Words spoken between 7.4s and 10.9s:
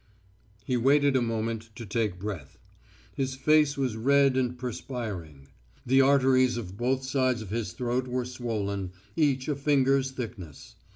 of his throat were swollen, each a finger's thickness.